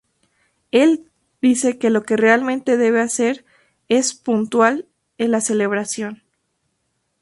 [0.71, 1.11] Él
[1.43, 3.45] dice que lo que realmente debe hacer
[3.87, 4.87] es "puntal"
[5.19, 6.23] en la celebración.